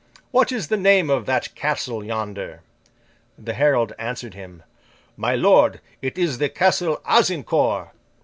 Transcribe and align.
What 0.31 0.51
is 0.51 0.69
the 0.69 0.77
name 0.77 1.11
of 1.11 1.27
that 1.27 1.53
castle 1.53 2.03
yonder?' 2.03 2.61
The 3.37 3.53
herald 3.53 3.93
answered 3.99 4.33
him, 4.33 4.63
'My 5.15 5.35
lord, 5.35 5.79
it 6.01 6.17
is 6.17 6.39
the 6.39 6.49
castle 6.49 6.93
of 6.95 7.03
Azincourt. 7.05 7.89